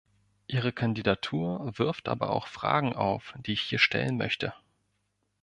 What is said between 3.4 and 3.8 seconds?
ich hier